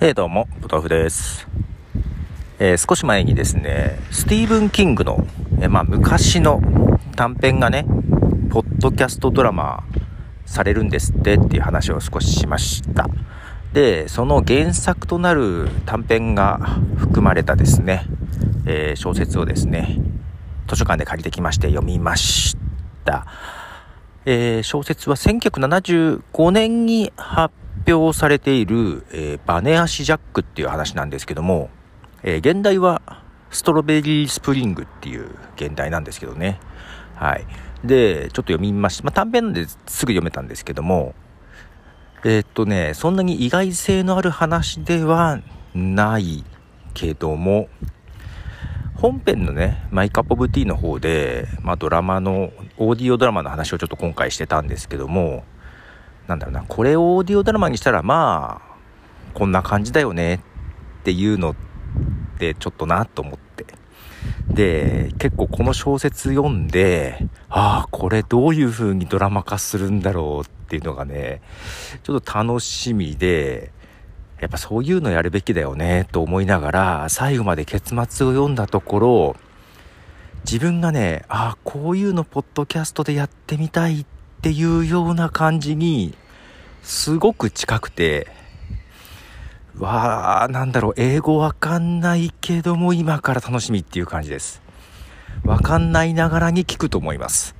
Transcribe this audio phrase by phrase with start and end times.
[0.00, 1.48] えー、どうも、ポトフです。
[2.60, 5.26] えー、少し前にですね、スティーブン・キングの、
[5.60, 6.60] えー、まあ、昔の
[7.16, 7.84] 短編がね、
[8.48, 9.82] ポッドキャストドラマ
[10.46, 13.08] されるんですってっていう話を少ししました。
[13.72, 16.58] で、その原作となる短編が
[16.96, 18.04] 含まれたですね、
[18.66, 19.98] え小説をですね、
[20.68, 22.56] 図書館で借りてきまして読みまし
[23.04, 23.26] た。
[24.26, 31.70] え小説は1975年に発表表されている、えー、バネ足ジャックっていう話なんですけども、
[32.22, 36.60] えー、現代はストロベリースプリングっていう現代なんですけどね。
[37.14, 37.46] はい。
[37.84, 39.04] で、ちょっと読みました。
[39.04, 39.74] まあ、短編なんです
[40.06, 41.14] ぐ読めたんですけども、
[42.24, 45.40] えー、っとね、そんなに意外性のある話では
[45.74, 46.44] ない
[46.94, 47.68] けども、
[48.96, 55.44] 本編のね、マイカップオブティーの方で、まあ、ドラマの、オーディオドラマの話をちょっと今回してたんですけども、
[56.28, 58.76] なんだろうな、これをオーディオドラマにしたら、まあ、
[59.34, 60.36] こんな感じだよね
[61.00, 61.54] っていうのっ
[62.38, 63.66] てちょっとなと思って。
[64.50, 71.40] で、結構この小説読んで、ああ、これどういう風にドラマ化するんだろうっていうのがね、
[72.02, 73.72] ちょっと楽しみで、
[74.40, 79.36] やっぱそういうのやるべきだよねと思いながら、最後まで結末を読んだところ、
[80.44, 86.14] 自分がね、ああ、こういうのポッドキャストでやってみたいってっていうような感じに、
[86.84, 88.28] すごく近くて、
[89.76, 94.62] わー、なんだろう、英語わかんないけども今から楽しみっていう感じです。
[95.44, 97.56] わかんないながらに聞くと思います。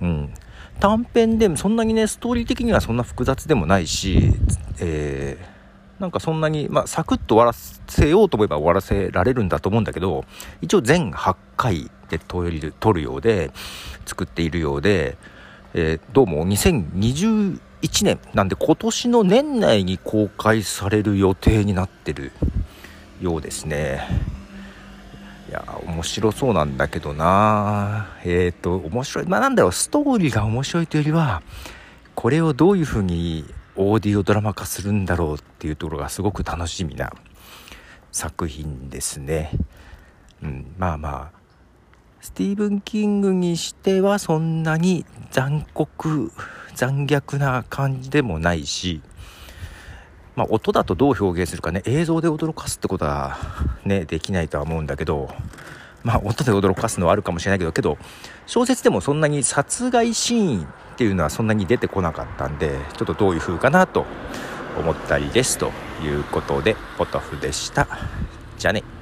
[0.00, 0.34] うん。
[0.80, 4.32] 短編でもそんなにね、ストーリー的にはそんな複雑でもないし、
[4.80, 10.24] えー、なんかそんなに、まあ、サクッと終わらせようと思えば終わらせられるんだと思うんだけど、
[10.62, 12.42] 一応全8回で撮
[12.92, 13.50] るようで、
[14.06, 15.18] 作っているようで、
[15.72, 17.60] えー、どうも2021
[18.02, 22.32] 年なんで今年の年内に公開される予定になってる
[23.20, 24.00] ようですね。
[25.48, 28.08] いや面白そうなんだけどな。
[28.24, 31.42] えっ、ー、と面白いまあなんだろうストーリーが面白いというよりは
[32.16, 33.44] これをどういう風に
[33.76, 37.12] オーディオドラマ化するんだろうっていうところがすごく楽しみな
[38.10, 39.52] 作品ですね。
[40.42, 41.39] うんまあまあ
[42.20, 46.30] スティーブン・キングにしてはそんなに残酷、
[46.74, 49.00] 残虐な感じでもないし、
[50.36, 53.38] まあ、音だとどう表現するかね、映像で驚かすってことは
[53.84, 55.30] ね、できないとは思うんだけど、
[56.02, 57.96] まあ、音で驚かすのはあるかもしれないけど、けど、
[58.46, 60.66] 小説でもそんなに殺害シーンっ
[60.96, 64.04] ていうのはそんなに出てこなかったんで、ちょっとどういう風かなと
[64.78, 67.88] 思ったりですということで、ポトフでした。
[68.58, 68.99] じゃあね。